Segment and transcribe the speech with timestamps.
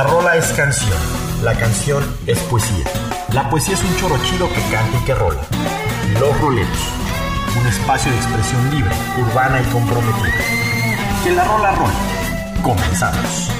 [0.00, 0.98] La rola es canción,
[1.44, 2.86] la canción es poesía.
[3.34, 5.42] La poesía es un choro chido que canta y que rola.
[6.18, 6.78] Los roleros,
[7.60, 10.32] un espacio de expresión libre, urbana y comprometida.
[11.22, 11.92] Que la rola rola.
[12.62, 13.50] Comenzamos.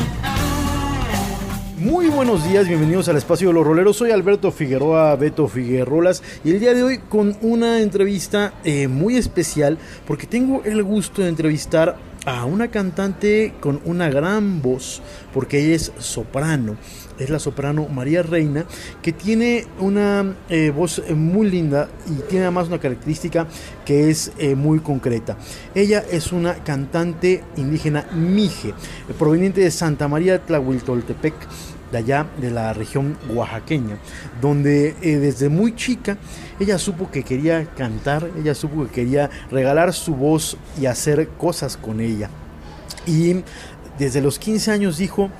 [1.77, 3.99] Muy buenos días, bienvenidos al espacio de los roleros.
[3.99, 9.19] Soy Alberto Figueroa, Beto Figuerolas, y el día de hoy con una entrevista eh, muy
[9.19, 11.97] especial porque tengo el gusto de entrevistar
[12.27, 15.03] a una cantante con una gran voz,
[15.33, 16.77] porque ella es soprano.
[17.19, 18.65] Es la soprano María Reina,
[19.03, 23.47] que tiene una eh, voz muy linda y tiene además una característica
[23.85, 25.37] que es eh, muy concreta.
[25.75, 28.73] Ella es una cantante indígena mije,
[29.19, 31.35] proveniente de Santa María Tlahuiltoltepec
[31.91, 33.99] de allá de la región oaxaqueña,
[34.41, 36.17] donde eh, desde muy chica
[36.59, 41.77] ella supo que quería cantar, ella supo que quería regalar su voz y hacer cosas
[41.77, 42.31] con ella.
[43.07, 43.43] Y
[43.99, 45.31] desde los 15 años dijo,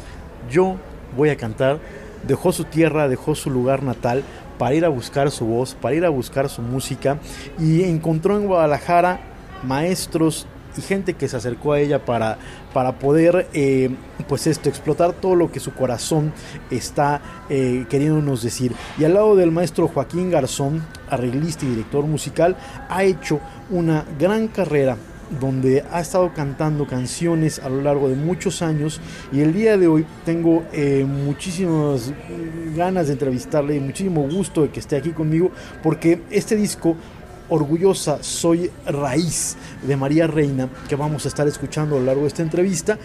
[0.51, 0.77] yo
[1.17, 1.79] voy a cantar,
[2.27, 4.25] dejó su tierra, dejó su lugar natal
[4.59, 7.19] para ir a buscar su voz, para ir a buscar su música
[7.59, 9.21] y encontró en Guadalajara
[9.63, 10.47] maestros
[10.83, 12.39] gente que se acercó a ella para,
[12.73, 13.91] para poder eh,
[14.29, 16.33] pues esto explotar todo lo que su corazón
[16.71, 18.73] está eh, queriéndonos decir.
[18.99, 22.57] Y al lado del maestro Joaquín Garzón arreglista y director musical
[22.89, 24.97] ha hecho una gran carrera
[25.39, 29.01] donde ha estado cantando canciones a lo largo de muchos años.
[29.33, 32.13] Y el día de hoy tengo eh, muchísimas
[32.77, 35.51] ganas de entrevistarle y muchísimo gusto de que esté aquí conmigo
[35.83, 36.97] porque este disco
[37.51, 42.29] Orgullosa Soy Raíz de María Reina, que vamos a estar escuchando a lo largo de
[42.29, 42.99] esta entrevista,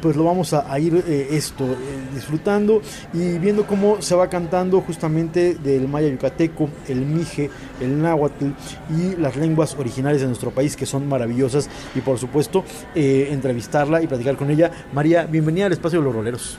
[0.00, 1.76] pues lo vamos a, ir eh, esto eh,
[2.14, 8.46] disfrutando y viendo cómo se va cantando justamente del maya yucateco, el mije, el náhuatl
[8.90, 12.64] y las lenguas originales de nuestro país que son maravillosas y por supuesto
[12.94, 14.70] eh, entrevistarla y platicar con ella.
[14.92, 16.58] María, bienvenida al espacio de los roleros.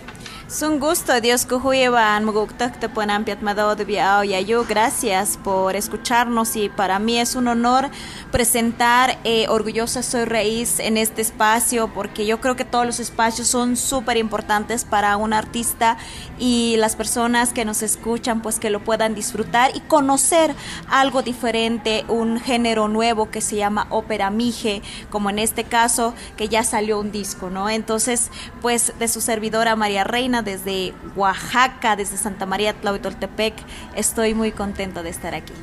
[0.62, 2.32] Un gusto, Dios Kuhuyevan,
[4.24, 4.66] Yayo.
[4.66, 7.90] Gracias por escucharnos y para mí es un honor
[8.32, 13.48] presentar eh, Orgullosa Soy Raíz en este espacio porque yo creo que todos los espacios
[13.48, 15.98] son súper importantes para un artista
[16.38, 20.56] y las personas que nos escuchan pues que lo puedan disfrutar y conocer
[20.88, 26.48] algo diferente, un género nuevo que se llama ópera mije, como en este caso que
[26.48, 27.70] ya salió un disco, ¿no?
[27.70, 28.30] Entonces,
[28.62, 33.54] pues de su servidora María Reina desde Oaxaca, desde Santa María Tlahuitoltepec.
[33.96, 35.54] Estoy muy contenta de estar aquí.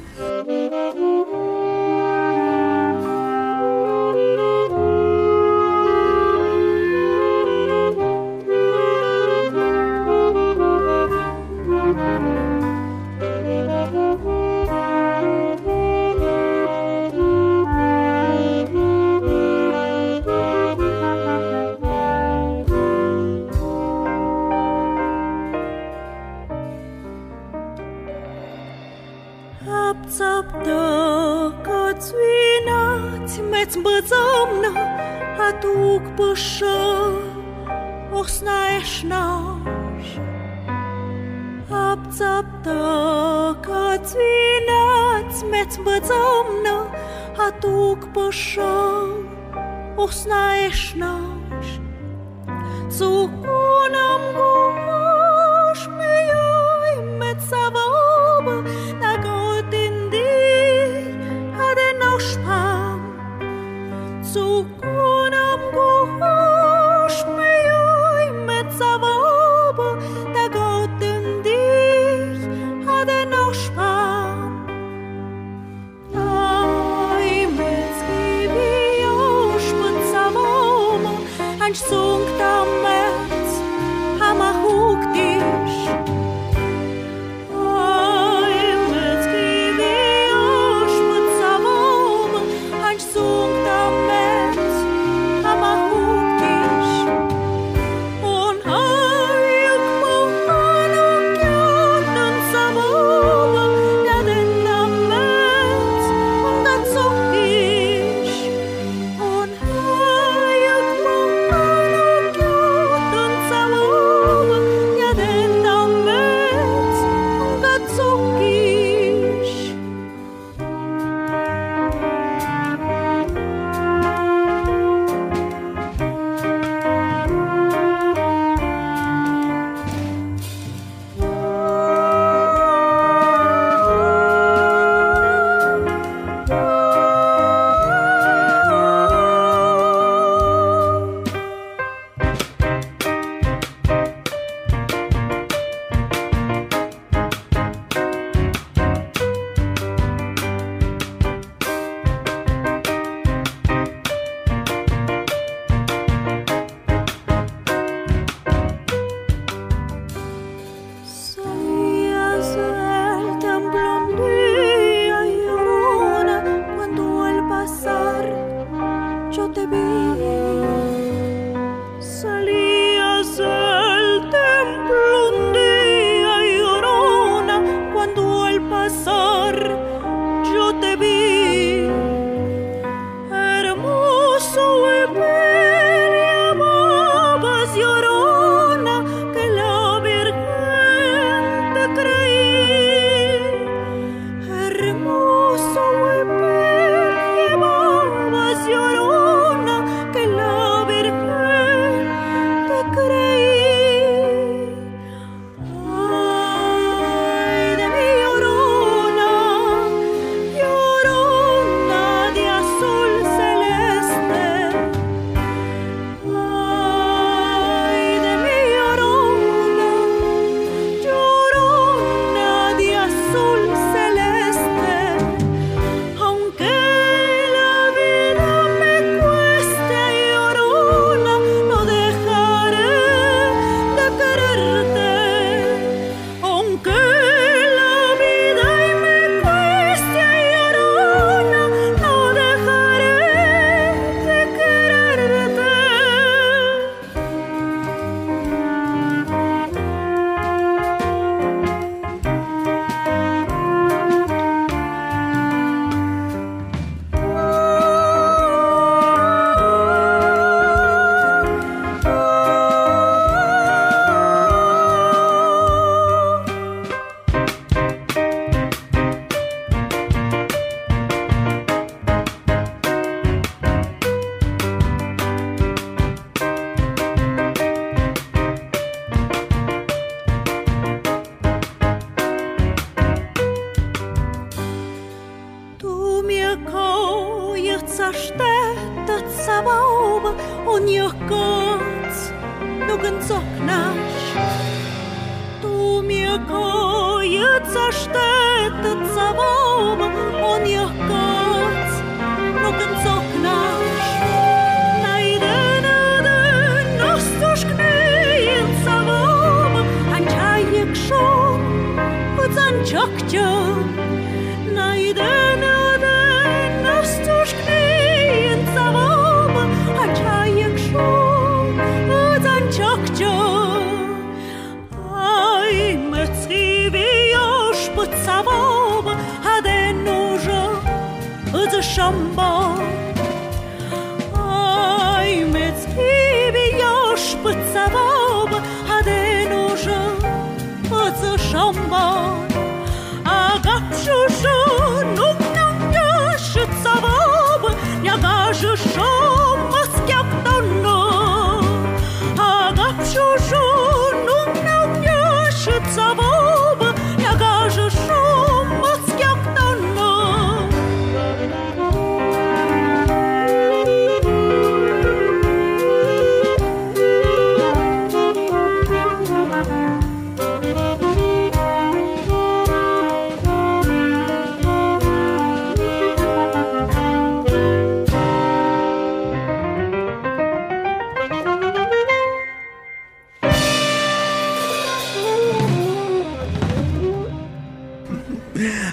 [34.07, 34.73] замна,
[35.39, 37.13] а тук паша,
[38.13, 40.07] ох, знаеш наш,
[41.71, 46.77] апцапта, кад винац мец базамна,
[47.39, 49.07] а тук паша,
[49.97, 51.67] ох, знаеш наш,
[52.91, 54.70] цукунам гор.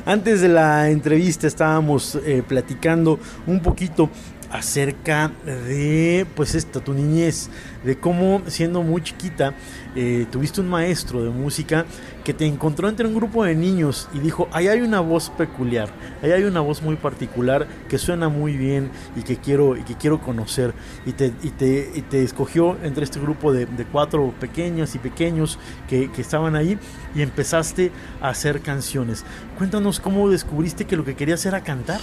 [0.07, 4.09] Antes de la entrevista estábamos eh, platicando un poquito
[4.57, 7.49] acerca de pues esta tu niñez,
[7.83, 9.53] de cómo siendo muy chiquita
[9.95, 11.85] eh, tuviste un maestro de música
[12.23, 15.89] que te encontró entre un grupo de niños y dijo, ahí hay una voz peculiar,
[16.21, 19.95] ahí hay una voz muy particular que suena muy bien y que quiero, y que
[19.95, 20.73] quiero conocer.
[21.05, 24.99] Y te, y te, y te escogió entre este grupo de, de cuatro pequeñas y
[24.99, 26.77] pequeños que, que estaban ahí
[27.15, 29.23] y empezaste a hacer canciones.
[29.57, 32.01] Cuéntanos cómo descubriste que lo que querías era cantar.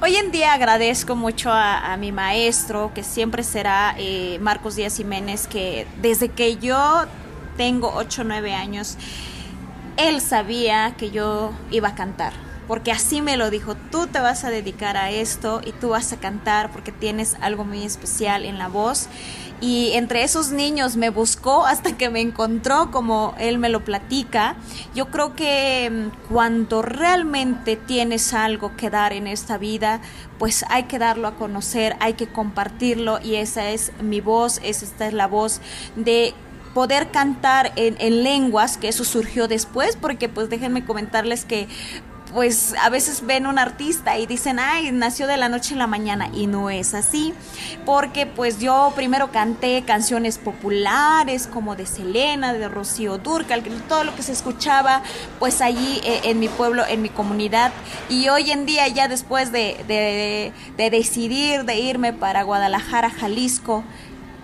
[0.00, 5.48] Hoy en día agradezco mucho a, mi maestro, que siempre será eh, Marcos Díaz Jiménez,
[5.48, 7.06] que desde que yo
[7.56, 8.96] tengo 8 o 9 años,
[9.96, 12.32] él sabía que yo iba a cantar.
[12.68, 16.12] Porque así me lo dijo, tú te vas a dedicar a esto y tú vas
[16.12, 19.08] a cantar porque tienes algo muy especial en la voz.
[19.60, 24.56] Y entre esos niños me buscó hasta que me encontró, como él me lo platica.
[24.94, 30.00] Yo creo que mm, cuando realmente tienes algo que dar en esta vida,
[30.38, 34.84] pues hay que darlo a conocer, hay que compartirlo y esa es mi voz, esa
[34.84, 35.60] esta es la voz
[35.96, 36.34] de
[36.72, 41.66] poder cantar en, en lenguas, que eso surgió después, porque pues déjenme comentarles que
[42.32, 45.86] pues a veces ven un artista y dicen, ay, nació de la noche en la
[45.86, 47.34] mañana y no es así,
[47.84, 54.14] porque pues yo primero canté canciones populares como de Selena, de Rocío Durcal, todo lo
[54.14, 55.02] que se escuchaba
[55.38, 57.72] pues allí eh, en mi pueblo, en mi comunidad.
[58.08, 63.84] Y hoy en día ya después de, de, de decidir de irme para Guadalajara, Jalisco,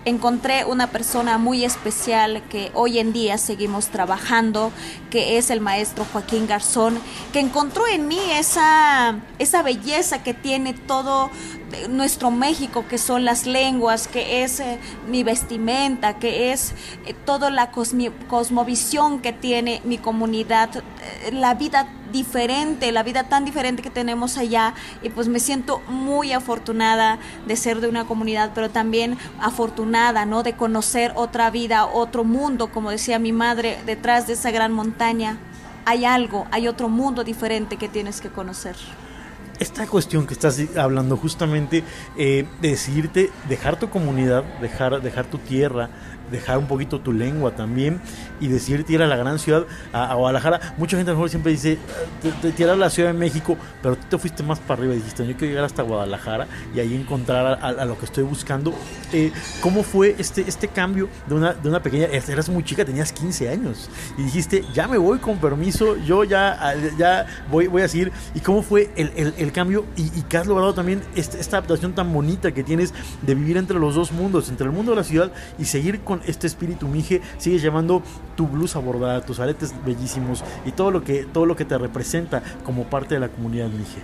[0.05, 4.71] encontré una persona muy especial que hoy en día seguimos trabajando,
[5.09, 6.99] que es el maestro Joaquín Garzón,
[7.33, 11.31] que encontró en mí esa, esa belleza que tiene todo
[11.89, 16.73] nuestro México, que son las lenguas, que es eh, mi vestimenta, que es
[17.05, 23.45] eh, toda la cosmovisión que tiene mi comunidad, eh, la vida diferente, la vida tan
[23.45, 28.51] diferente que tenemos allá y pues me siento muy afortunada de ser de una comunidad,
[28.55, 30.43] pero también afortunada, ¿no?
[30.43, 35.37] De conocer otra vida, otro mundo, como decía mi madre, detrás de esa gran montaña
[35.85, 38.75] hay algo, hay otro mundo diferente que tienes que conocer.
[39.57, 41.83] Esta cuestión que estás hablando justamente
[42.17, 45.89] eh, de decidirte dejar tu comunidad, dejar, dejar tu tierra,
[46.31, 47.99] dejar un poquito tu lengua también
[48.39, 50.59] y decidirte ir a la gran ciudad, a, a Guadalajara.
[50.77, 51.77] Mucha gente a lo mejor siempre dice,
[52.41, 54.97] te, te a la Ciudad de México, pero tú te fuiste más para arriba y
[54.97, 58.23] dijiste, yo quiero llegar hasta Guadalajara y ahí encontrar a, a- a lo que estoy
[58.23, 58.73] buscando.
[59.13, 63.11] Eh, ¿Cómo fue este, este cambio de una, de una pequeña, eras muy chica, tenías
[63.13, 67.87] 15 años y dijiste, ya me voy con permiso, yo ya, ya voy, voy a
[67.87, 68.11] seguir?
[68.33, 71.57] ¿Y cómo fue el, el- el cambio y, y que has logrado también este- esta
[71.57, 74.97] adaptación tan bonita que tienes de vivir entre los dos mundos, entre el mundo de
[74.97, 78.01] la ciudad y seguir con este espíritu mije, sigues llevando
[78.35, 82.43] tu blusa bordada, tus aretes bellísimos y todo lo que, todo lo que te representa
[82.63, 84.01] como parte de la comunidad mije?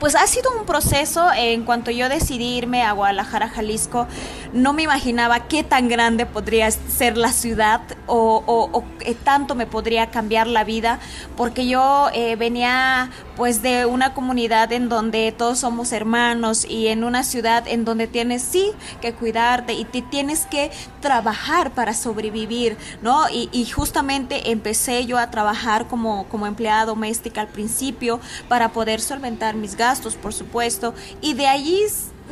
[0.00, 1.30] Pues ha sido un proceso.
[1.36, 4.08] En cuanto yo decidí irme a Guadalajara, Jalisco,
[4.52, 10.10] no me imaginaba qué tan grande podría ser la ciudad o, qué tanto me podría
[10.10, 10.98] cambiar la vida,
[11.36, 17.04] porque yo eh, venía pues de una comunidad en donde todos somos hermanos y en
[17.04, 22.76] una ciudad en donde tienes sí que cuidarte y te tienes que trabajar para sobrevivir,
[23.02, 23.28] ¿no?
[23.30, 29.00] Y, y justamente empecé yo a trabajar como, como empleada doméstica al principio para poder
[29.00, 31.82] solventar mis gastos, por supuesto, y de allí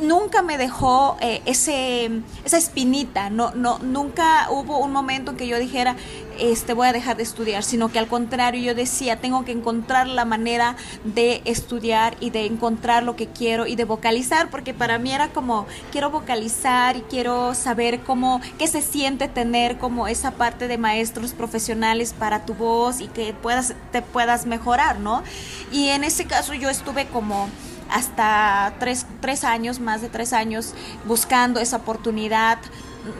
[0.01, 2.09] nunca me dejó eh, ese,
[2.45, 5.95] esa espinita, no, no, nunca hubo un momento en que yo dijera,
[6.39, 10.07] este, voy a dejar de estudiar, sino que al contrario yo decía, tengo que encontrar
[10.07, 14.97] la manera de estudiar y de encontrar lo que quiero y de vocalizar, porque para
[14.99, 20.31] mí era como, quiero vocalizar y quiero saber cómo, qué se siente tener como esa
[20.31, 25.23] parte de maestros profesionales para tu voz y que puedas, te puedas mejorar, ¿no?
[25.71, 27.49] Y en ese caso yo estuve como
[27.89, 30.73] hasta tres, tres años, más de tres años,
[31.05, 32.59] buscando esa oportunidad.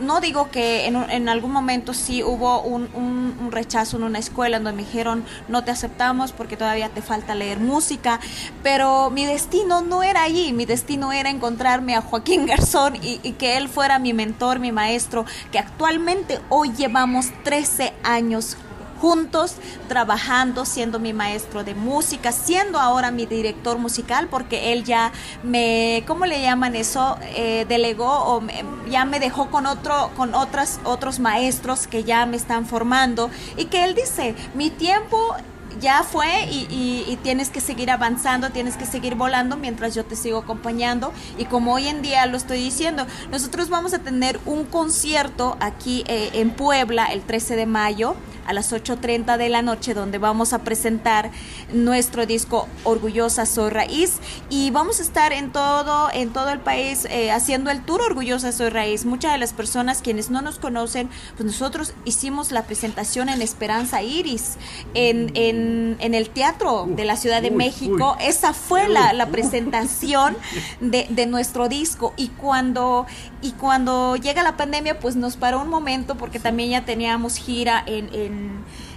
[0.02, 4.58] No digo que en, en algún momento sí hubo un, un, rechazo en una escuela
[4.58, 8.20] donde me dijeron no te aceptamos porque todavía te falta leer música,
[8.62, 13.32] pero mi destino no era allí, mi destino era encontrarme a Joaquín Garzón y, y
[13.32, 18.56] que él fuera mi mentor, mi maestro, que actualmente hoy llevamos 13 años
[19.00, 19.54] juntos
[19.88, 26.04] trabajando, siendo mi maestro de música, siendo ahora mi director musical, porque él ya me,
[26.06, 27.18] ¿cómo le llaman eso?
[27.34, 28.42] Eh, delegó o
[28.90, 33.66] ya me dejó con otro, con otras, otros maestros que ya me están formando y
[33.66, 35.34] que él dice, mi tiempo
[35.80, 40.38] ya fue y, tienes que seguir avanzando, tienes que seguir volando mientras yo te sigo
[40.38, 41.12] acompañando.
[41.38, 46.04] Y como hoy en día lo estoy diciendo, nosotros vamos a tener un concierto aquí
[46.06, 48.16] eh, en Puebla el 13 de mayo
[48.50, 51.30] a las 8.30 de la noche donde vamos a presentar
[51.72, 54.18] nuestro disco Orgullosa Soy Raíz.
[54.50, 58.50] Y vamos a estar en todo, en todo el país eh, haciendo el tour Orgullosa
[58.50, 59.04] Soy Raíz.
[59.04, 64.02] Muchas de las personas quienes no nos conocen, pues nosotros hicimos la presentación en Esperanza
[64.02, 64.56] Iris,
[64.94, 68.16] en, en, en el Teatro de la Ciudad de México.
[68.20, 70.36] Esa fue la, la presentación
[70.80, 72.14] de, de, nuestro disco.
[72.16, 73.06] Y cuando,
[73.42, 77.82] y cuando llega la pandemia pues nos paró un momento porque también ya teníamos gira
[77.86, 78.39] en en,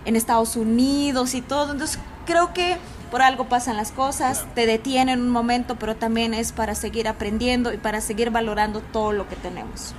[0.06, 1.72] Estados Unidos y todo.
[1.72, 2.78] Entonces creo que
[3.12, 7.72] por algo pasan las cosas, te detienen un momento, pero también es para seguir aprendiendo
[7.72, 9.94] y para seguir valorando todo lo que tenemos.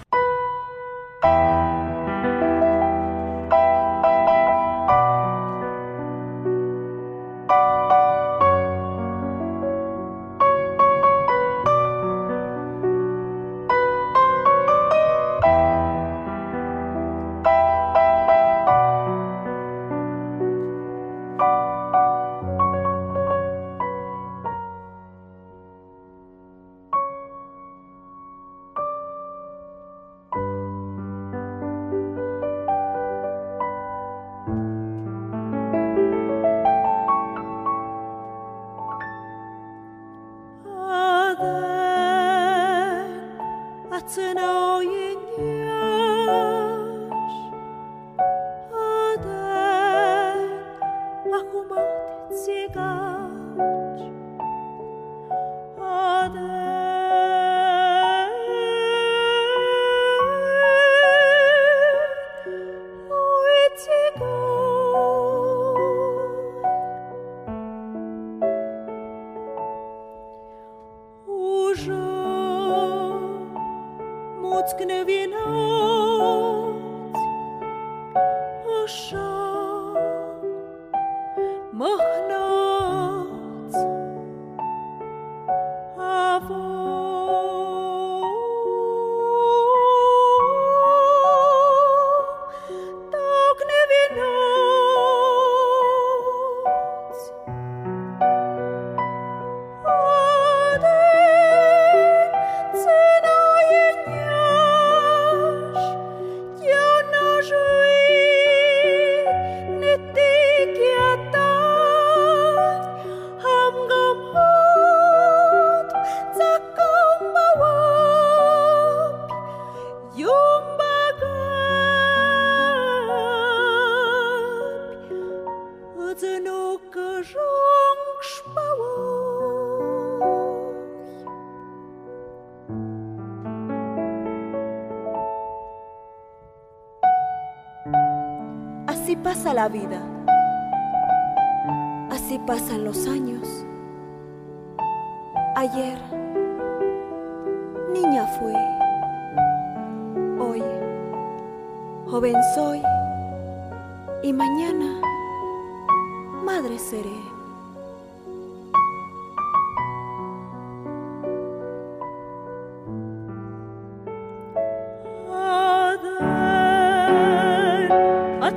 [56.32, 56.63] La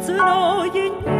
[0.01, 0.17] Sự
[0.73, 1.16] 影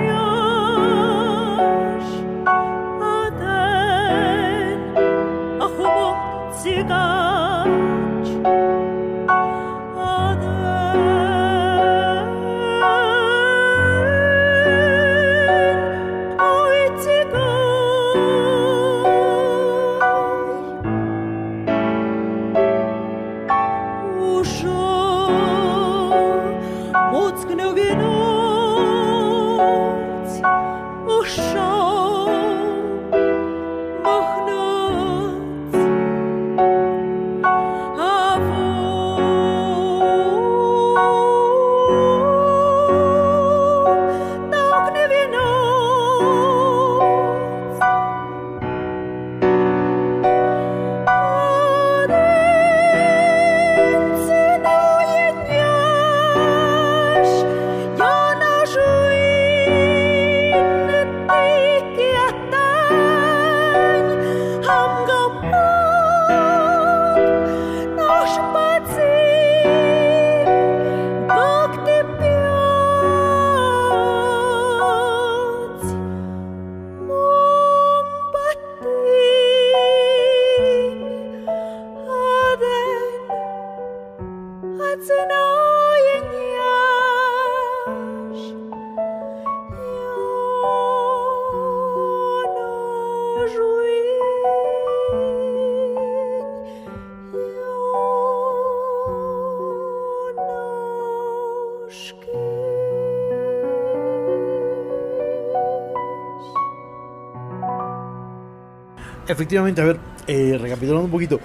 [109.27, 111.39] Efectivamente, a ver, eh, recapitulando un poquito.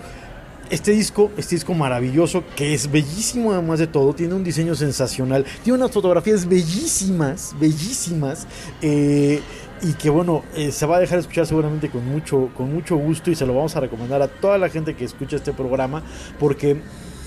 [0.71, 5.45] Este disco, este disco maravilloso, que es bellísimo además de todo, tiene un diseño sensacional,
[5.62, 8.47] tiene unas fotografías bellísimas, bellísimas,
[8.81, 9.42] eh,
[9.83, 13.31] y que bueno, eh, se va a dejar escuchar seguramente con mucho, con mucho gusto
[13.31, 16.03] y se lo vamos a recomendar a toda la gente que escucha este programa,
[16.38, 16.81] porque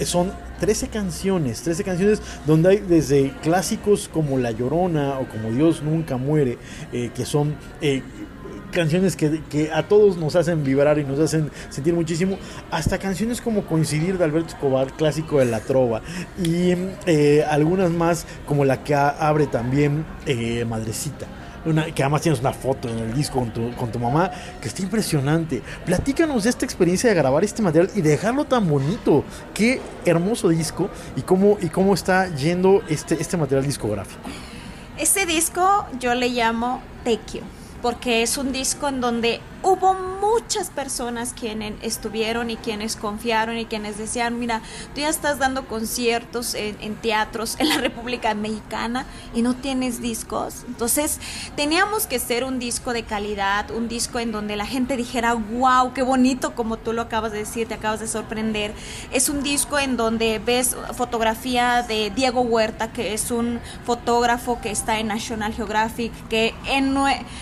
[0.04, 5.84] son 13 canciones, 13 canciones donde hay desde clásicos como La Llorona o como Dios
[5.84, 6.58] Nunca Muere,
[6.94, 7.56] eh, que son...
[8.76, 12.38] canciones que, que a todos nos hacen vibrar y nos hacen sentir muchísimo,
[12.70, 16.02] hasta canciones como Coincidir de Alberto Escobar, clásico de la trova,
[16.38, 16.74] y
[17.08, 21.26] eh, algunas más como la que abre también eh, Madrecita.
[21.66, 24.30] Una, que además tienes una foto en el disco con tu, con tu mamá,
[24.62, 25.64] que está impresionante.
[25.84, 29.24] Platícanos de esta experiencia de grabar este material y de dejarlo tan bonito.
[29.52, 34.22] Qué hermoso disco y cómo, y cómo está yendo este, este material discográfico.
[34.98, 37.42] Este disco yo le llamo Tequio,
[37.86, 43.66] porque es un disco en donde hubo muchas personas quienes estuvieron y quienes confiaron y
[43.66, 44.62] quienes decían, mira,
[44.96, 50.64] tú ya estás dando conciertos en, teatros en la República Mexicana y no tienes discos.
[50.68, 51.20] Entonces
[51.56, 55.94] teníamos que ser un disco de calidad, un disco en donde la gente dijera, wow,
[55.94, 58.74] qué bonito, como tú lo acabas de decir, te acabas de sorprender.
[59.12, 64.72] Es un disco en donde ves fotografía de Diego Huerta, que es un fotógrafo que
[64.72, 66.96] está en National Geographic, que en,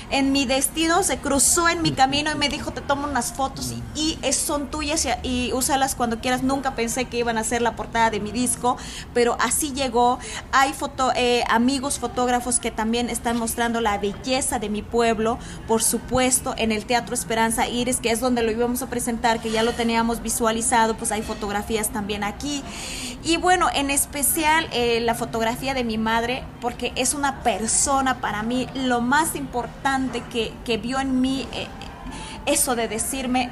[0.09, 3.71] en mi destino se cruzó en mi camino y me dijo, te tomo unas fotos
[3.93, 6.41] y, son tuyas y, y úsalas cuando quieras.
[6.41, 8.75] Nunca pensé que iban a ser la portada de mi disco,
[9.13, 10.17] pero así llegó.
[10.51, 15.83] Hay foto, eh, amigos fotógrafos que también están mostrando la belleza de mi pueblo, por
[15.83, 19.61] supuesto, en el Teatro Esperanza Iris, que es donde lo íbamos a presentar, que ya
[19.61, 22.63] lo teníamos visualizado, pues hay fotografías también aquí.
[23.25, 28.43] Y bueno, en especial eh, la fotografía de mi madre, porque es una persona para
[28.43, 31.67] mí, lo más importante que, que vio en mí, eh,
[32.45, 33.49] eso de decirme,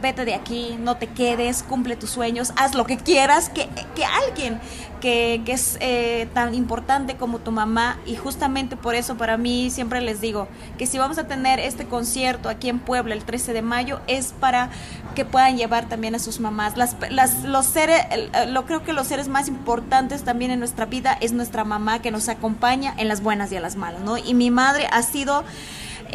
[0.00, 4.04] vete de aquí, no te quedes, cumple tus sueños, haz lo que quieras, que, que
[4.04, 4.60] alguien
[5.00, 9.70] que, que es eh, tan importante como tu mamá, y justamente por eso para mí
[9.70, 13.52] siempre les digo que si vamos a tener este concierto aquí en Puebla el 13
[13.52, 14.70] de mayo, es para
[15.14, 16.76] que puedan llevar también a sus mamás.
[16.78, 20.86] Las, las, los seres, el- lo creo que los seres más importantes también en nuestra
[20.86, 24.16] vida es nuestra mamá que nos acompaña en las buenas y en las malas, ¿no?
[24.16, 25.44] Y mi madre ha sido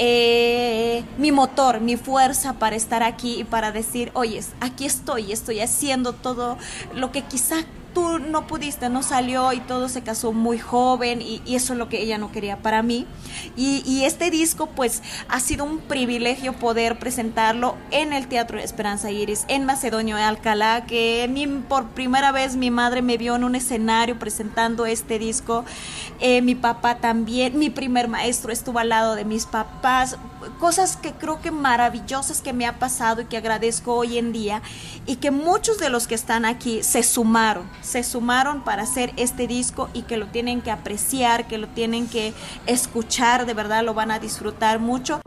[0.01, 5.59] eh, mi motor, mi fuerza para estar aquí y para decir, oyes, aquí estoy, estoy
[5.59, 6.57] haciendo todo
[6.95, 7.57] lo que quizá
[8.19, 12.01] no pudiste, no salió y todo se casó muy joven y, eso es lo que
[12.01, 13.05] ella no quería para mí.
[13.55, 19.45] Y, este disco pues ha sido un privilegio poder presentarlo en el Teatro Esperanza Iris,
[19.49, 21.29] en Macedonio de Alcalá, que
[21.67, 25.65] por primera vez mi madre me vio en un escenario presentando este disco,
[26.19, 30.17] eh, mi papá también, mi primer maestro estuvo al lado de mis papás,
[30.59, 34.61] cosas que creo que maravillosas que me ha pasado y que agradezco hoy en día
[35.05, 39.47] y que muchos de los que están aquí se sumaron, se sumaron para hacer este
[39.47, 42.33] disco y que lo tienen que apreciar, que lo tienen que
[42.67, 45.19] escuchar, de verdad lo van a disfrutar mucho.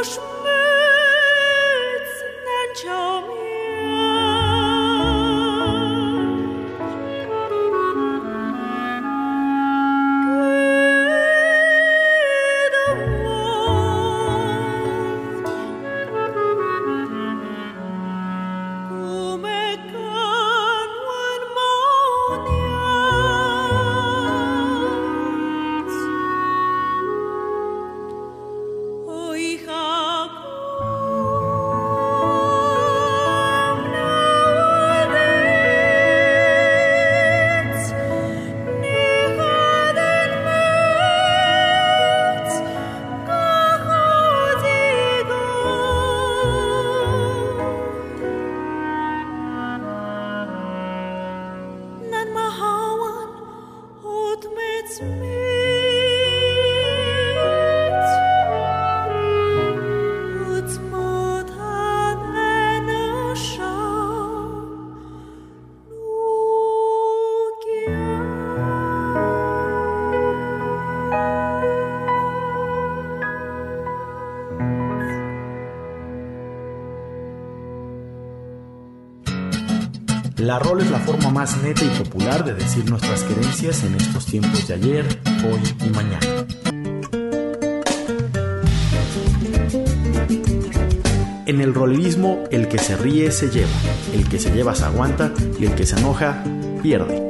[0.00, 0.24] Uśmyć
[2.44, 3.22] nęcią
[80.54, 84.68] La es la forma más neta y popular de decir nuestras creencias en estos tiempos
[84.68, 85.04] de ayer,
[85.44, 86.46] hoy y mañana.
[91.46, 93.68] En el rolerismo, el que se ríe se lleva,
[94.12, 96.44] el que se lleva se aguanta y el que se enoja
[96.84, 97.23] pierde.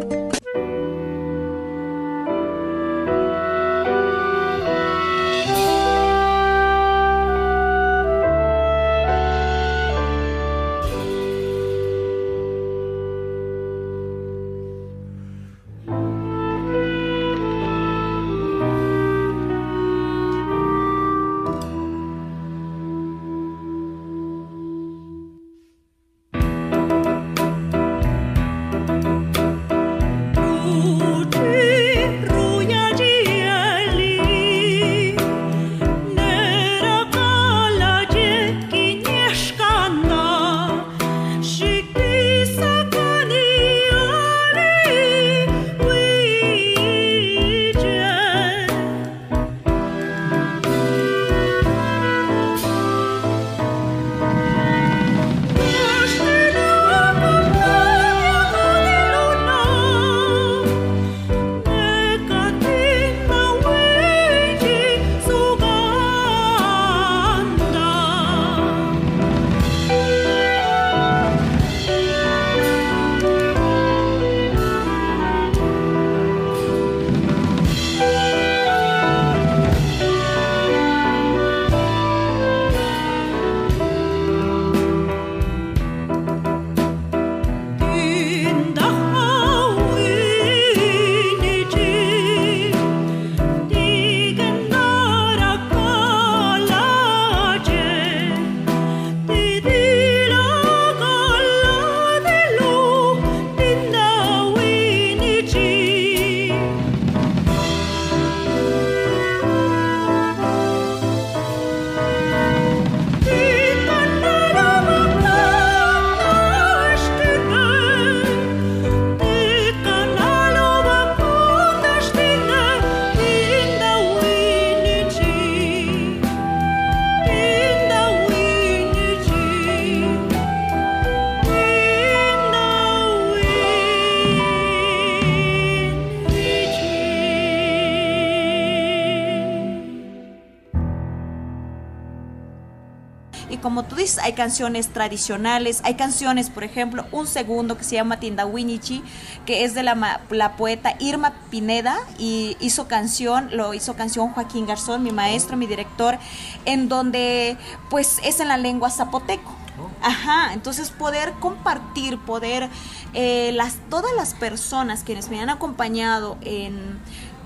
[144.35, 149.01] Hay canciones tradicionales, hay canciones, por ejemplo, un segundo que se llama Tindawinichi,
[149.47, 154.67] que es de la, la poeta Irma Pineda y hizo canción, lo hizo canción Joaquín
[154.67, 156.19] Garzón, mi maestro, mi director,
[156.65, 157.57] en donde
[157.91, 159.55] pues es en la lengua zapoteco.
[160.03, 162.69] Ajá, entonces poder compartir, poder,
[163.13, 166.99] eh, las, todas las personas quienes me han acompañado en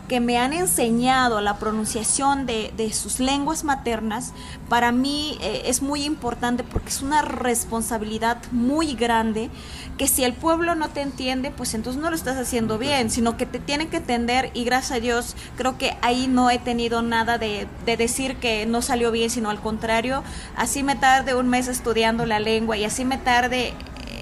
[0.08, 4.32] que me han enseñado la pronunciación de, sus lenguas maternas,
[4.68, 9.50] para mí eh, es muy importante porque es una responsabilidad muy grande
[9.98, 13.36] que si el pueblo no te entiende, pues entonces no lo estás haciendo bien, sino
[13.36, 17.02] que te tiene que entender y gracias a Dios creo que ahí no he tenido
[17.02, 20.22] nada de, de decir que no salió bien, sino al contrario,
[20.56, 23.74] así me tarde un mes estudiando la lengua y así me tarde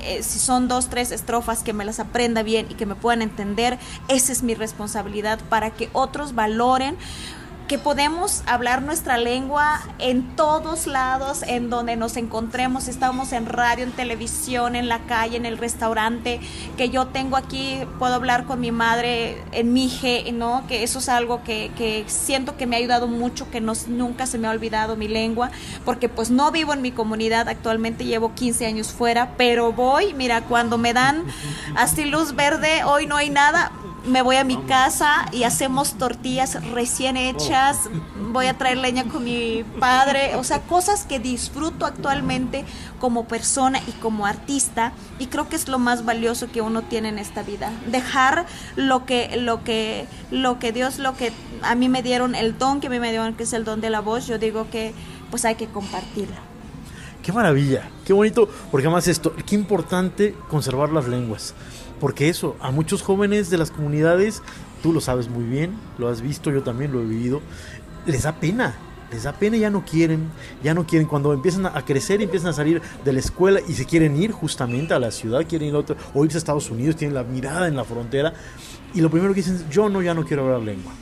[0.06, 3.22] eh, si son dos, tres estrofas, que me las aprenda bien y que me puedan
[3.22, 6.96] entender, esa es mi responsabilidad para que otros valoren
[7.66, 13.84] que podemos hablar nuestra lengua en todos lados en donde nos encontremos, estamos en radio,
[13.84, 16.40] en televisión, en la calle, en el restaurante,
[16.76, 20.64] que yo tengo aquí, puedo hablar con mi madre en Mije, ¿no?
[20.68, 24.26] Que eso es algo que, que siento que me ha ayudado mucho, que no, nunca
[24.26, 25.50] se me ha olvidado mi lengua,
[25.84, 30.42] porque pues no vivo en mi comunidad, actualmente llevo 15 años fuera, pero voy, mira,
[30.42, 31.24] cuando me dan
[31.74, 33.72] así luz verde, hoy no hay nada,
[34.06, 37.90] me voy a mi casa y hacemos tortillas recién hechas,
[38.32, 42.64] voy a traer leña con mi padre, o sea, cosas que disfruto actualmente
[43.00, 47.08] como persona y como artista y creo que es lo más valioso que uno tiene
[47.08, 51.88] en esta vida, dejar lo que lo que lo que Dios lo que a mí
[51.88, 54.00] me dieron el don que a mí me dieron que es el don de la
[54.00, 54.94] voz, yo digo que
[55.30, 56.36] pues hay que compartirla.
[57.22, 61.54] Qué maravilla, qué bonito, porque además esto, qué importante conservar las lenguas.
[62.00, 64.42] Porque eso, a muchos jóvenes de las comunidades,
[64.82, 67.40] tú lo sabes muy bien, lo has visto, yo también lo he vivido,
[68.06, 68.76] les da pena,
[69.10, 70.28] les da pena ya no quieren,
[70.62, 71.08] ya no quieren.
[71.08, 74.94] Cuando empiezan a crecer empiezan a salir de la escuela y se quieren ir justamente
[74.94, 77.68] a la ciudad, quieren ir a otro, o irse a Estados Unidos, tienen la mirada
[77.68, 78.34] en la frontera,
[78.94, 80.92] y lo primero que dicen es, yo no, ya no quiero hablar lengua.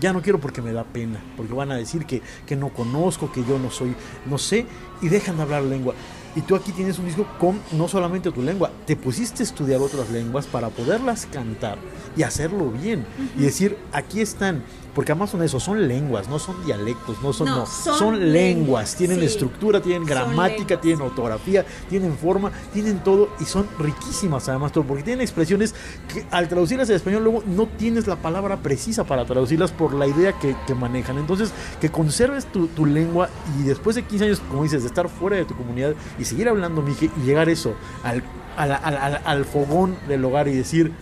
[0.00, 3.30] Ya no quiero porque me da pena, porque van a decir que, que no conozco,
[3.30, 4.66] que yo no soy, no sé,
[5.02, 5.94] y dejan de hablar lengua.
[6.36, 9.80] Y tú aquí tienes un disco con no solamente tu lengua, te pusiste a estudiar
[9.80, 11.78] otras lenguas para poderlas cantar
[12.16, 13.04] y hacerlo bien.
[13.36, 14.62] Y decir, aquí están,
[14.94, 18.14] porque además son eso, son lenguas, no son dialectos, no son, No, no, son son,
[18.20, 19.24] lenguas, lenguas, tienen sí.
[19.26, 25.02] estructura, tienen gramática, tienen ortografía, tienen forma, tienen todo y son riquísimas además todo, porque
[25.02, 25.74] tienen expresiones
[26.12, 30.06] que al traducirlas al español luego no tienes la palabra precisa para traducirlas por la
[30.06, 31.18] idea que, que manejan.
[31.18, 33.28] Entonces, que conserves tu, tu lengua
[33.60, 36.48] y después de 15 años, como dices, de estar fuera de tu comunidad y seguir
[36.48, 38.22] hablando, Mije, y llegar eso al,
[38.56, 40.92] al- al- al fogón del hogar y decir,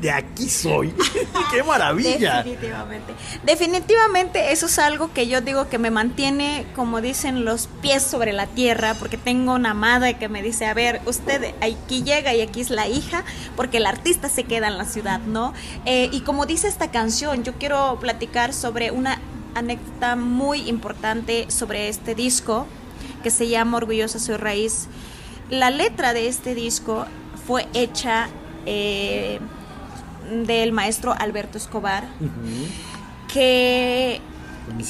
[0.00, 0.94] de aquí soy.
[1.52, 2.42] ¡Qué maravilla!
[2.42, 3.12] Definitivamente.
[3.44, 8.32] Definitivamente eso es algo que yo digo que me mantiene, como dicen, los pies sobre
[8.32, 12.40] la tierra, porque tengo una amada que me dice, a ver, usted aquí llega y
[12.40, 13.24] aquí es la hija,
[13.56, 15.52] porque el artista se queda en la ciudad, ¿no?
[15.84, 19.20] Eh, y como dice esta canción, yo quiero platicar sobre una
[19.54, 22.66] anécdota muy importante sobre este disco,
[23.22, 24.86] que se llama Orgullosa Soy Raíz.
[25.50, 27.06] La letra de este disco
[27.46, 28.28] fue hecha...
[28.64, 29.40] eh,
[30.30, 32.08] del maestro Alberto Escobar,
[33.32, 34.20] que,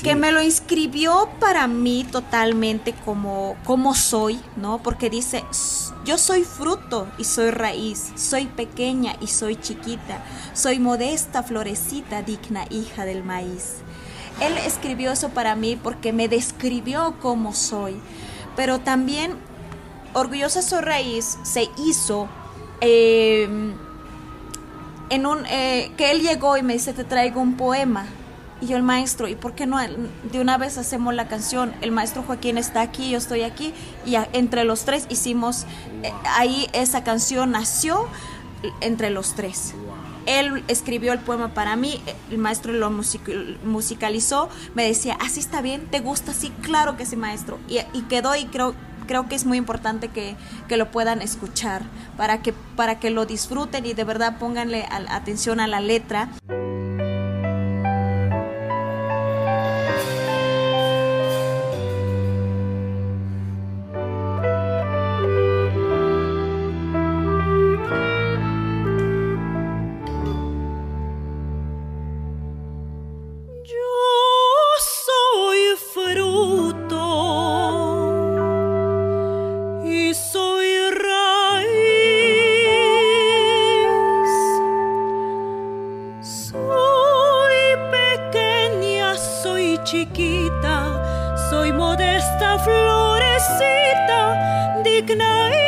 [0.02, 4.78] que me lo inscribió para mí totalmente como, como soy, ¿no?
[4.82, 10.22] Porque dice, "S- yo soy fruto y soy raíz, soy pequeña y soy chiquita,
[10.54, 13.76] soy modesta florecita, digna hija del maíz.
[14.40, 17.96] Él escribió eso para mí porque me describió como soy,
[18.56, 19.34] pero también
[20.14, 22.28] Orgullosa Soy Raíz se hizo...
[22.80, 23.48] eh,
[25.10, 28.06] en un eh, que él llegó y me dice te traigo un poema
[28.60, 31.72] y yo el maestro y por qué no de una vez hacemos la canción.
[31.80, 33.72] El maestro Joaquín está aquí yo estoy aquí
[34.06, 35.64] y a- entre los tres hicimos
[36.02, 38.06] eh, ahí esa canción nació
[38.80, 39.74] entre los tres.
[40.26, 41.98] Él escribió el poema para mí,
[42.30, 46.34] el maestro lo music- musicalizó, me decía, así está bien, ¿te gusta?
[46.34, 47.58] Sí, claro que sí, maestro.
[47.68, 48.74] Y, y quedó y creo,
[49.06, 50.36] creo que es muy importante que,
[50.68, 51.82] que lo puedan escuchar
[52.16, 56.28] para que, para que lo disfruten y de verdad pónganle al- atención a la letra.
[95.16, 95.59] Florecita,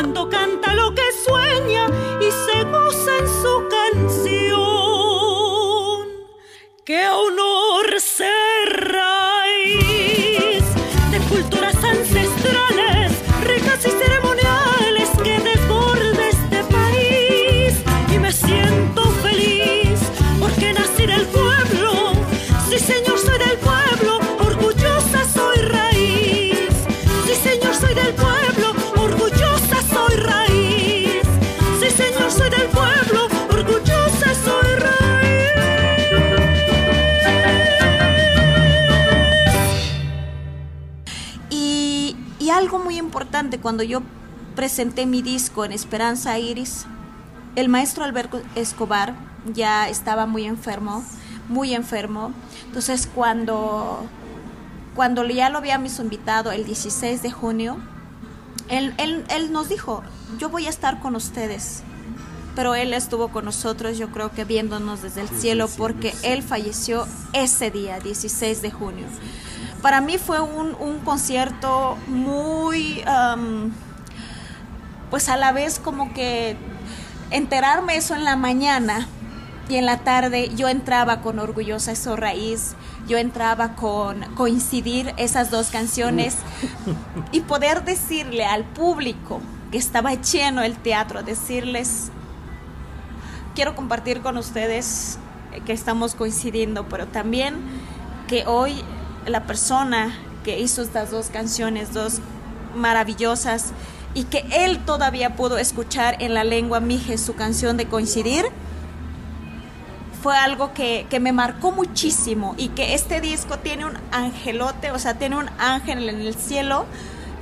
[0.00, 1.86] cuando canta lo que sueña
[2.20, 3.79] y se goza en su canción.
[43.40, 44.02] Importante cuando yo
[44.54, 46.84] presenté mi disco en Esperanza Iris,
[47.56, 49.14] el maestro Alberto Escobar
[49.54, 51.02] ya estaba muy enfermo,
[51.48, 52.32] muy enfermo.
[52.66, 54.04] Entonces cuando,
[54.94, 57.78] cuando ya lo habíamos invitado el 16 de junio,
[58.68, 60.02] él, él, él nos dijo,
[60.38, 61.82] yo voy a estar con ustedes.
[62.54, 67.06] Pero él estuvo con nosotros, yo creo que viéndonos desde el cielo, porque él falleció
[67.32, 69.06] ese día, 16 de junio.
[69.82, 73.02] Para mí fue un, un concierto muy,
[75.10, 76.56] pues a la vez como que
[77.30, 79.06] enterarme eso en la mañana
[79.70, 82.74] y en la tarde yo entraba con Orgullosa Eso Raíz,
[83.06, 86.36] yo entraba con coincidir esas dos canciones
[87.32, 92.10] y poder decirle al público que estaba lleno el teatro, decirles,
[93.54, 95.18] quiero compartir con ustedes
[95.64, 97.56] que estamos coincidiendo, pero también
[98.26, 98.82] que hoy
[99.26, 100.14] la persona
[100.44, 102.20] que hizo estas dos canciones, dos
[102.74, 103.72] maravillosas,
[104.14, 108.46] y que él todavía pudo escuchar en la lengua mije su canción de coincidir,
[110.22, 114.98] fue algo que, que, me marcó muchísimo y que este disco tiene un angelote, o
[114.98, 116.84] sea, tiene un ángel en el cielo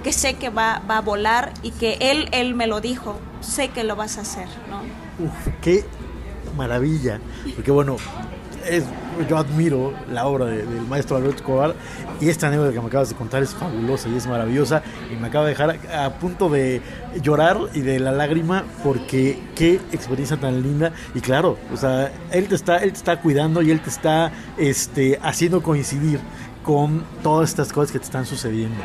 [0.05, 3.69] que sé que va, va a volar y que él, él me lo dijo, sé
[3.69, 4.83] que lo vas a hacer, ¿no?
[5.25, 5.85] Uf, qué
[6.57, 7.21] maravilla,
[7.57, 7.97] porque bueno,
[8.69, 8.85] es,
[9.29, 11.75] yo admiro la obra de, del maestro Alberto Escobar
[12.21, 15.29] y esta anécdota que me acabas de contar es fabulosa y es maravillosa y me
[15.29, 16.81] acaba de dejar a, a, punto de
[17.23, 22.49] llorar y de la lágrima porque qué experiencia tan linda y claro, o sea, él
[22.49, 26.21] te está, él te está cuidando y él te está este, haciendo coincidir
[26.63, 28.85] con todas estas cosas que te están sucediendo.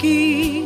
[0.00, 0.59] aquí.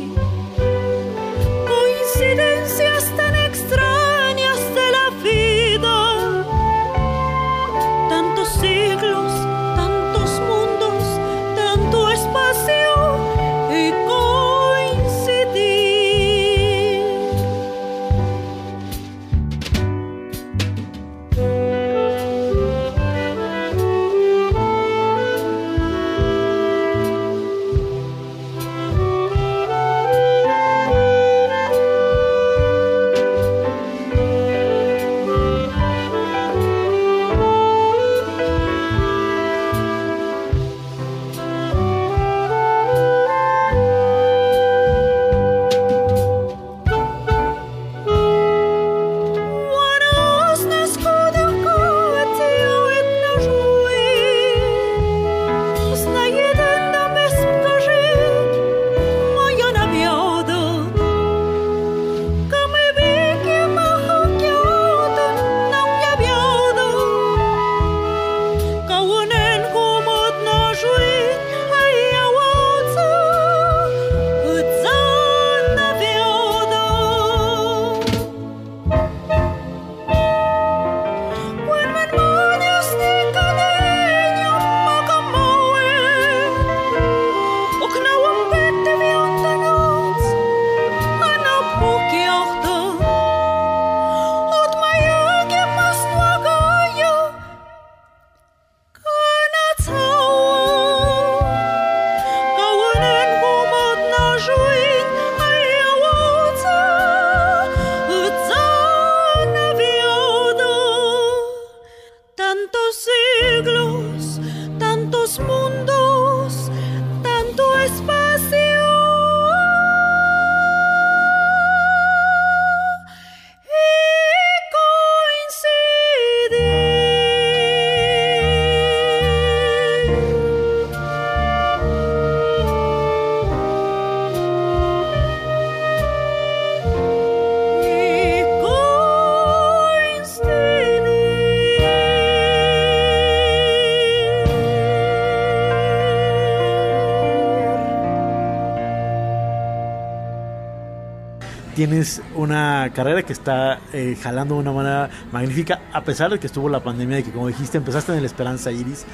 [151.87, 156.47] Tienes una carrera que está eh, jalando de una manera magnífica, a pesar de que
[156.47, 159.05] estuvo la pandemia, de que como dijiste, empezaste en el Esperanza Iris,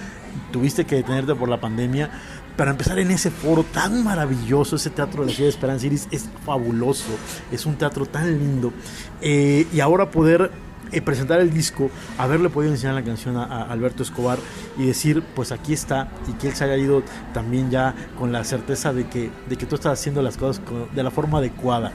[0.53, 2.09] tuviste que detenerte por la pandemia,
[2.55, 6.07] para empezar en ese foro tan maravilloso, ese teatro de la ciudad de Esperanza Iris
[6.11, 7.11] es fabuloso,
[7.51, 8.71] es un teatro tan lindo,
[9.21, 10.49] eh, y ahora poder
[10.93, 14.37] eh, presentar el disco, haberle podido enseñar la canción a, Alberto Escobar
[14.77, 17.03] y decir, pues aquí está, y que él se haya ido
[17.33, 20.61] también ya con la certeza de que, de que tú estás haciendo las cosas
[20.95, 21.91] de la forma adecuada.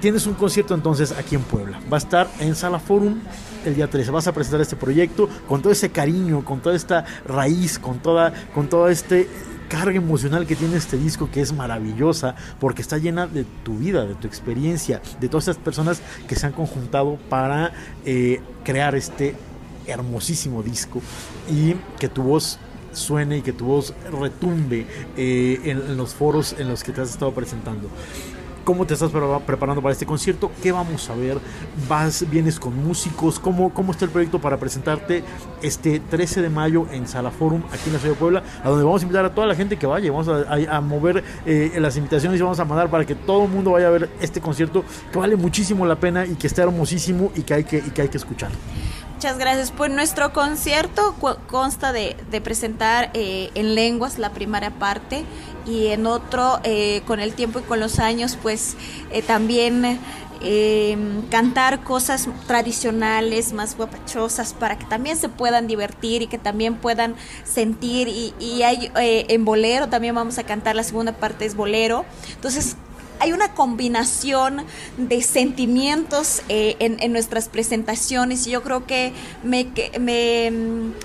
[0.00, 1.80] Tienes un concierto entonces aquí en Puebla.
[1.92, 3.18] Va a estar en Sala Forum
[3.64, 4.12] el día 13.
[4.12, 8.32] Vas a presentar este proyecto con todo ese cariño, con toda esta raíz, con toda,
[8.54, 9.28] con todo este
[9.68, 14.06] carga emocional que tiene este disco que es maravillosa porque está llena de tu vida,
[14.06, 17.72] de tu experiencia, de todas estas personas que se han conjuntado para
[18.06, 19.34] eh, crear este
[19.86, 21.02] hermosísimo disco
[21.50, 22.60] y que tu voz
[22.92, 24.86] suene y que tu voz retumbe
[25.16, 27.88] eh, en, los foros en los que te has estado presentando
[28.68, 29.10] cómo te estás
[29.46, 31.38] preparando para este concierto, qué vamos a ver,
[31.88, 35.24] vas, vienes con músicos, cómo, cómo está el proyecto para presentarte
[35.62, 38.84] este 13 de mayo en Sala Forum, aquí en la ciudad de Puebla, a donde
[38.84, 42.38] vamos a invitar a toda la gente que vaya, vamos a, mover eh, las invitaciones
[42.38, 45.18] y vamos a mandar para que todo el mundo vaya a ver este concierto que
[45.18, 48.08] vale muchísimo la pena y que está hermosísimo y que hay que, y que, hay
[48.08, 48.50] que escuchar.
[49.18, 49.72] Muchas gracias.
[49.72, 51.16] Pues nuestro concierto
[51.48, 55.24] consta de, presentar eh, en lenguas la primera parte
[55.66, 58.76] y en otro, eh, con el tiempo y con los años, pues
[59.10, 59.98] eh, también
[61.32, 67.16] cantar cosas tradicionales, más guapachosas, para que también se puedan divertir y que también puedan
[67.42, 68.06] sentir.
[68.06, 72.04] Y, y hay en bolero también vamos a cantar, la segunda parte es bolero.
[72.36, 72.76] Entonces,
[73.20, 74.64] hay una combinación
[74.96, 79.12] de sentimientos eh, en, nuestras presentaciones y yo creo que
[79.42, 79.66] me,
[79.98, 80.50] me,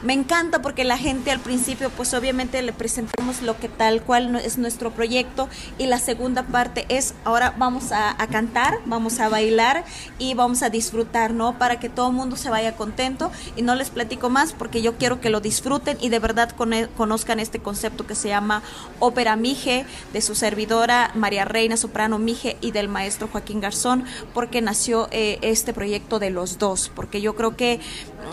[0.04, 4.36] me, encanta porque la gente al principio pues obviamente le presentamos lo que tal cual
[4.36, 5.48] es nuestro proyecto
[5.78, 9.86] y la segunda parte es ahora vamos a, cantar, vamos a bailar
[10.20, 11.58] y vamos a disfrutar, ¿no?
[11.58, 14.98] Para que todo el mundo se vaya contento y no les platico más porque yo
[14.98, 16.54] quiero que lo disfruten y de verdad
[16.98, 18.62] conozcan este concepto que se llama
[19.00, 24.62] Ópera Mije de su servidora María Reina Soprano Mije y del maestro Joaquín Garzón, porque
[24.62, 27.80] nació eh, este proyecto de los dos, porque yo creo que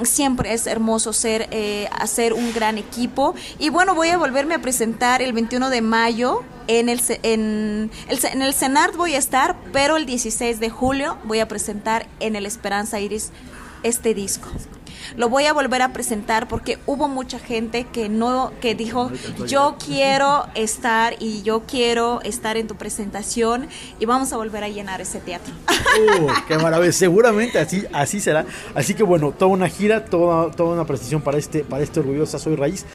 [0.03, 3.35] siempre es hermoso ser, eh, hacer un gran equipo.
[3.59, 6.43] Y bueno, voy a volverme a presentar el 21 de mayo.
[6.67, 11.49] En el, en, el, en voy a estar, pero el 16 de julio voy a
[11.49, 13.33] presentar en el Esperanza Iris
[13.83, 14.49] este disco.
[15.17, 19.11] Lo voy a volver a presentar porque hubo mucha gente que no que dijo,
[19.47, 23.69] "Yo quiero estar y yo quiero estar en tu presentación"
[23.99, 25.53] y vamos a volver a llenar ese teatro.
[25.69, 28.47] Uh, qué maravilla, seguramente así así será.
[28.75, 32.39] Así que bueno, toda una gira, toda toda una presentación para este para este orgullosa
[32.39, 32.87] Soy Raíz.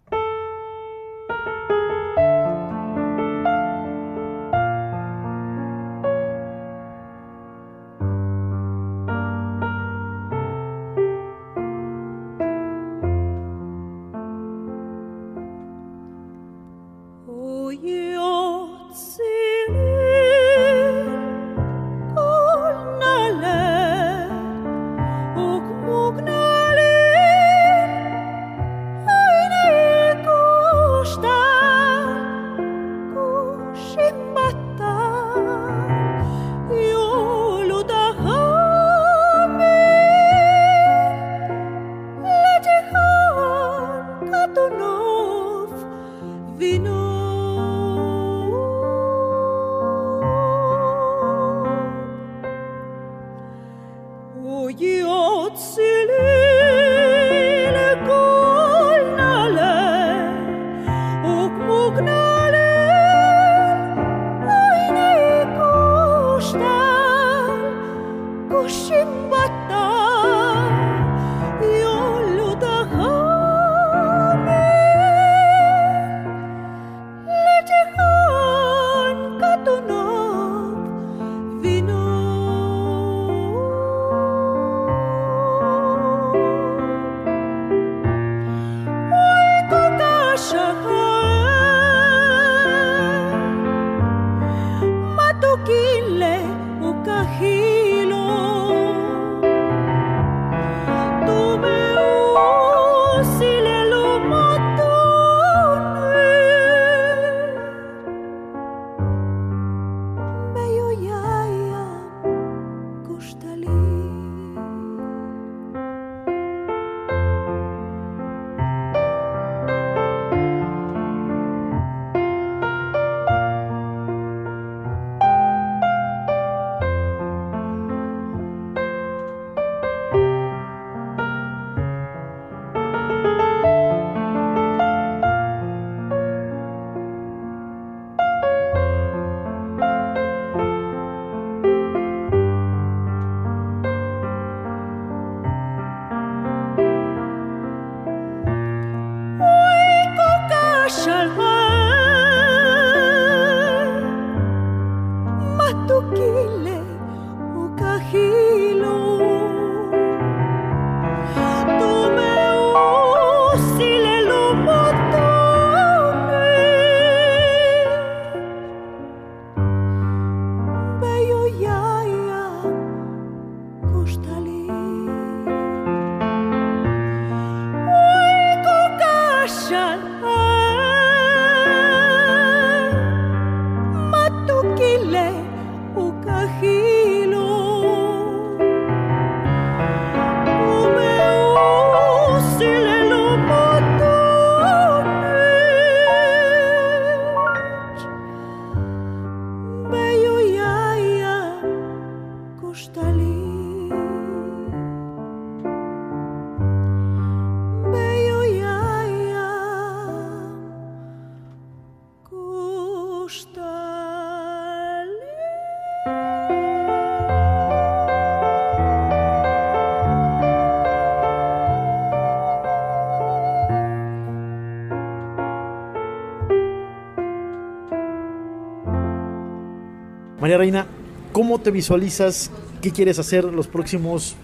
[230.45, 230.85] María Reina,
[231.33, 232.51] ¿cómo te visualizas?
[232.79, 234.35] ¿Qué quieres hacer los próximos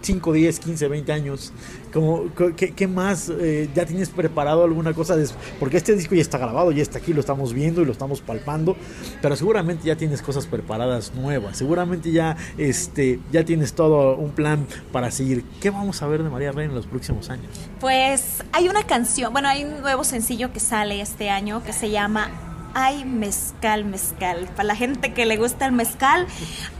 [0.00, 1.52] 5, 10, 15, 20 años?
[1.92, 2.26] ¿Cómo,
[2.56, 3.28] qué, más?
[3.28, 5.16] eh, ¿Ya tienes preparado alguna cosa?
[5.16, 7.90] des- Porque este disco ya está grabado, ya está aquí, lo estamos viendo y lo
[7.90, 8.76] estamos palpando,
[9.20, 14.68] pero seguramente ya tienes cosas preparadas nuevas, seguramente ya, este, ya tienes todo un plan
[14.92, 15.42] para seguir.
[15.60, 17.50] ¿Qué vamos a ver de María Reina en los próximos años?
[17.80, 21.90] Pues hay una canción, bueno, hay un nuevo sencillo que sale este año que se
[21.90, 22.30] llama
[22.74, 24.48] Ay Mezcal Mezcal.
[24.56, 26.26] Para la gente que le gusta el mezcal,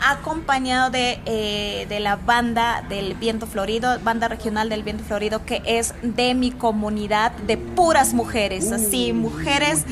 [0.01, 5.62] acompañado de, eh, de la banda del Viento Florido, banda regional del Viento Florido, que
[5.64, 9.84] es de mi comunidad de puras mujeres, así, mujeres.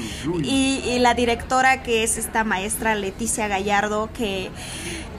[0.42, 4.50] Y, y la directora que es esta maestra Leticia Gallardo, que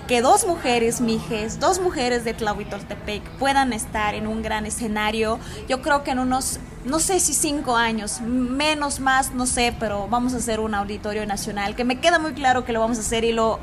[0.07, 5.39] que dos mujeres, mijes, dos mujeres de Tlahuitoltepec puedan estar en un gran escenario.
[5.67, 10.07] Yo creo que en unos, no sé si cinco años, menos, más, no sé, pero
[10.07, 13.01] vamos a hacer un auditorio nacional, que me queda muy claro que lo vamos a
[13.01, 13.59] hacer y lo,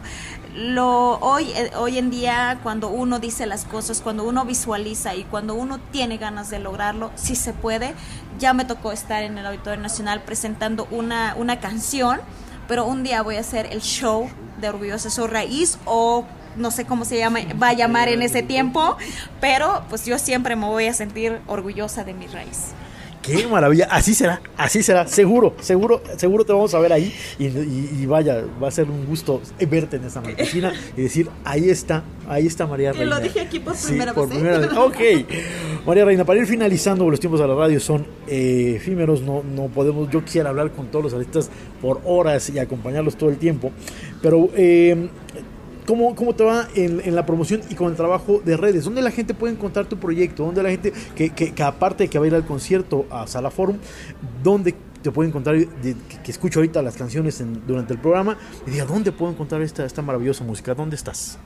[0.54, 5.24] lo hoy, eh, hoy en día cuando uno dice las cosas, cuando uno visualiza y
[5.24, 7.94] cuando uno tiene ganas de lograrlo, sí se puede.
[8.38, 12.20] Ya me tocó estar en el Auditorio Nacional presentando una, una canción,
[12.68, 16.24] pero un día voy a hacer el show de Orgullosa Soy Raíz o
[16.56, 18.96] no sé cómo se llama, va a llamar en ese tiempo,
[19.40, 22.72] pero pues yo siempre me voy a sentir orgullosa de mi raíz.
[23.28, 27.46] Qué maravilla, así será, así será, seguro, seguro, seguro te vamos a ver ahí y,
[27.46, 31.68] y- y vaya, va a ser un gusto verte en esa marquesina y decir, ahí
[31.68, 33.16] está, ahí está María Reina.
[33.16, 34.40] lo dije aquí por Sí, primera por vez, ¿eh?
[34.40, 34.70] primera vez.
[34.78, 39.42] Ok, María Reina, para ir finalizando, los tiempos de la radio son eh, efímeros, no,
[39.42, 41.50] no podemos, yo quisiera hablar con todos los artistas
[41.82, 43.70] por horas y acompañarlos todo el tiempo,
[44.22, 44.48] pero...
[44.56, 45.08] eh,
[45.88, 48.84] ¿Cómo, ¿Cómo te va en, en la promoción y con el trabajo de redes?
[48.84, 50.44] ¿Dónde la gente puede encontrar tu proyecto?
[50.44, 53.26] ¿Dónde la gente, que, que, que aparte de que va a ir al concierto a
[53.26, 53.78] Sala Forum,
[54.42, 58.36] dónde te puede encontrar, que, que escucho ahorita las canciones en- durante el programa,
[58.66, 60.74] y diga, ¿dónde puedo encontrar esta, esta maravillosa música?
[60.74, 61.38] ¿Dónde estás?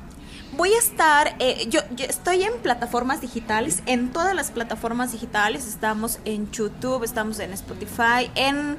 [0.55, 5.67] Voy a estar, eh, yo, yo estoy en plataformas digitales, en todas las plataformas digitales,
[5.67, 8.77] estamos en YouTube, estamos en Spotify, en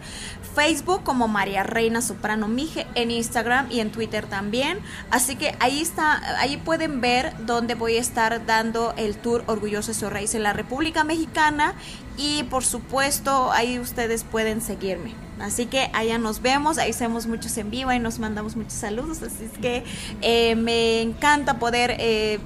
[0.53, 4.77] Facebook como María Reina Soprano Mije, en Instagram y en Twitter también.
[5.09, 9.95] Así que ahí está, ahí pueden ver dónde voy a estar dando el tour Orgulloso
[9.95, 11.73] Soy Raíz en la República Mexicana
[12.17, 15.13] y por supuesto ahí ustedes pueden seguirme.
[15.39, 19.21] Así que allá nos vemos, ahí hacemos muchos en vivo y nos mandamos muchos saludos.
[19.23, 19.83] Así es que
[20.21, 22.39] eh, me encanta poder eh,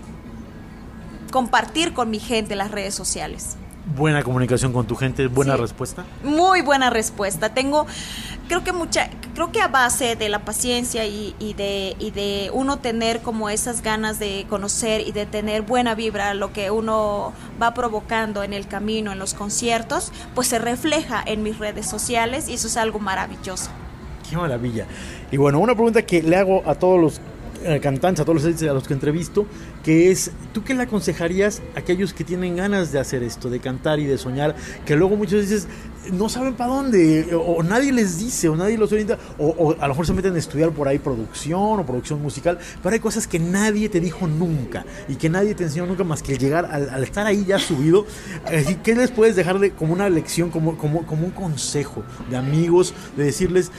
[1.32, 3.57] compartir con mi gente las redes sociales.
[3.96, 5.62] Buena comunicación con tu gente, buena Sí.
[5.62, 6.06] respuesta.
[6.24, 7.54] Muy buena respuesta.
[7.54, 7.88] Tengo,
[8.50, 12.50] creo que mucha, creo que a base de la paciencia y, y de, y de
[12.54, 17.32] uno tener como esas ganas de conocer y de tener buena vibra, lo que uno
[17.62, 22.50] va provocando en el camino, en los conciertos, pues se refleja en mis redes sociales
[22.50, 23.70] y eso es algo maravilloso.
[24.30, 24.86] Qué maravilla.
[25.32, 27.22] Y bueno, una pregunta que le hago a todos los
[27.82, 29.45] cantantes, a todos los a los que entrevisto,
[29.84, 33.60] que es, ¿tú qué le aconsejarías a aquellos que tienen ganas de hacer esto, de
[33.60, 34.55] cantar y de soñar,
[34.86, 35.68] que luego muchos dices,
[36.12, 39.72] no saben para dónde, o, o nadie les dice, o nadie los orienta, o, o
[39.80, 42.99] a lo mejor se meten a estudiar por ahí producción o producción musical, pero hay
[42.99, 46.66] cosas que nadie te dijo nunca y que nadie te enseñó nunca más que llegar
[46.66, 48.05] al, al estar ahí ya subido.
[48.84, 53.26] ¿Qué les puedes dejarle como una lección, como, como, como un consejo de amigos, de
[53.26, 53.72] decirles,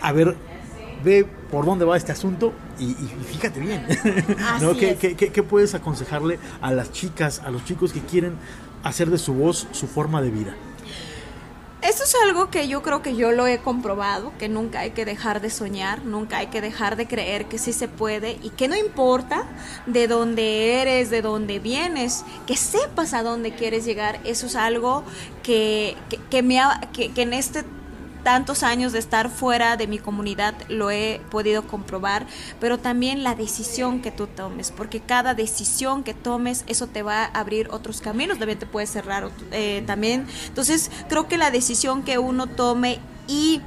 [0.00, 0.36] a ver,
[1.04, 3.86] ve por dónde va este asunto y, y fíjate bien.
[4.60, 4.74] ¿no?
[4.76, 4.98] ¿Qué, es.
[4.98, 8.34] qué- qué- qué puedes aconsejarle a las chicas, a los chicos que quieren
[8.82, 10.54] hacer de su voz su forma de vida?
[11.82, 15.04] Eso es algo que yo creo que yo lo he comprobado, que nunca hay que
[15.04, 18.66] dejar de soñar, nunca hay que dejar de creer que sí se puede y que
[18.66, 19.44] no importa
[19.86, 24.18] de dónde eres, de dónde vienes, que sepas a dónde quieres llegar.
[24.24, 25.04] Eso es algo
[25.44, 27.62] que, que, que me ha, que, que en este
[28.22, 32.26] tantos años de estar fuera de mi comunidad lo he podido comprobar,
[32.60, 37.24] pero también la decisión que tú tomes, porque cada decisión que tomes, eso te va
[37.24, 40.26] a abrir otros caminos, también te puede cerrar eh, también.
[40.46, 42.98] Entonces, creo que la decisión que uno tome
[43.28, 43.60] y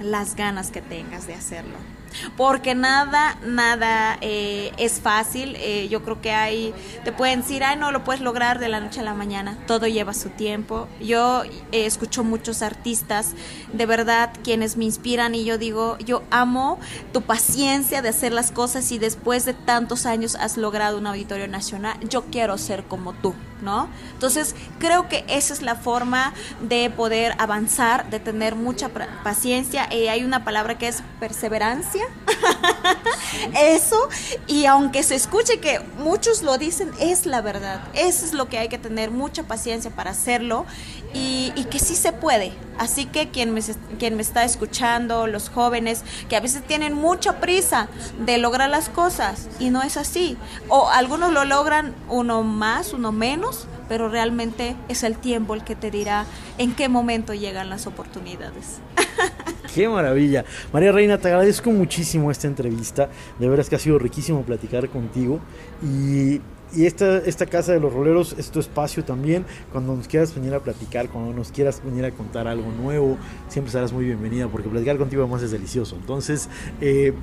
[0.00, 1.97] las ganas que tengas de hacerlo
[2.36, 5.56] porque nada, nada eh, es fácil.
[5.58, 8.80] Eh, yo creo que hay, te pueden decir, ay, no lo puedes lograr de la
[8.80, 9.58] noche a la mañana.
[9.66, 10.88] Todo lleva su tiempo.
[11.00, 13.34] Yo eh, escucho muchos artistas,
[13.72, 16.78] de verdad, quienes me inspiran y yo digo, yo amo
[17.12, 21.48] tu paciencia de hacer las cosas y después de tantos años has logrado un auditorio
[21.48, 21.98] nacional.
[22.08, 23.34] Yo quiero ser como tú.
[23.60, 23.88] ¿No?
[24.12, 26.32] Entonces, creo que esa es la forma
[26.62, 28.88] de poder avanzar, de tener mucha
[29.24, 29.92] paciencia.
[29.92, 31.97] y hay una palabra que es perseverancia,
[33.58, 34.08] Eso,
[34.46, 37.80] y aunque se escuche que muchos lo dicen, es la verdad.
[37.94, 40.66] Eso es lo que hay que tener mucha paciencia para hacerlo
[41.14, 42.52] y, que sí se puede.
[42.78, 43.60] Así que quien me,
[43.98, 48.88] quien me está escuchando, los jóvenes, que a veces tienen mucha prisa de lograr las
[48.88, 50.36] cosas y no es así.
[50.68, 55.76] O algunos lo logran uno más, uno menos, pero realmente es el tiempo el que
[55.76, 56.26] te dirá
[56.58, 58.78] en qué momento llegan las oportunidades.
[59.74, 60.44] Qué maravilla.
[60.72, 63.10] María Reina, te agradezco muchísimo esta entrevista.
[63.38, 65.40] De veras que ha sido riquísimo platicar contigo.
[65.82, 66.40] Y,
[66.76, 69.46] esta, casa de los roleros es espacio también.
[69.72, 73.16] Cuando nos quieras venir a platicar, cuando nos quieras venir a contar algo nuevo,
[73.48, 75.96] siempre serás muy bienvenida porque platicar contigo además es delicioso.
[75.96, 76.50] Entonces,
[76.82, 77.14] eh,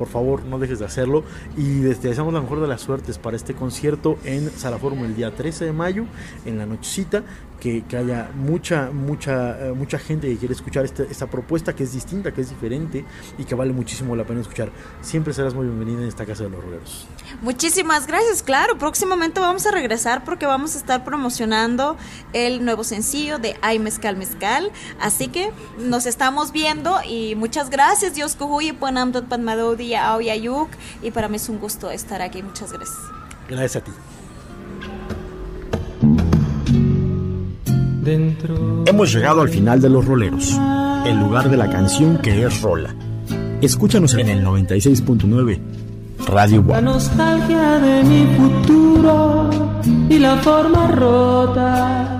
[0.00, 1.24] por favor no dejes de hacerlo
[1.58, 5.30] y les deseamos la mejor de las suertes para este concierto en Sala el día
[5.34, 6.06] 13 de mayo
[6.46, 7.22] en la nochecita
[7.60, 11.84] que, que haya mucha mucha eh, mucha gente que quiere escuchar esta, esta, propuesta que
[11.84, 13.04] es distinta que es diferente
[13.38, 14.70] y que vale muchísimo la pena escuchar
[15.02, 17.06] siempre serás muy bienvenida en esta casa de los roleros
[17.42, 21.96] muchísimas gracias claro próximamente vamos a regresar porque vamos a estar promocionando
[22.32, 28.14] el nuevo sencillo de Ay Mezcal Mezcal así que nos estamos viendo y muchas gracias
[28.14, 29.94] Dios Kuhuyi Puanamdot Padmadodi
[31.02, 32.42] y para mí es un gusto estar aquí.
[32.42, 32.98] Muchas gracias.
[33.48, 33.92] Gracias a ti.
[38.02, 40.58] Hemos llegado al final de Los Roleros,
[41.04, 42.94] el lugar de la canción que es rola.
[43.60, 45.58] Escúchanos en el 96.9
[46.26, 49.50] Radio La nostalgia de mi futuro
[50.08, 52.19] y la forma rota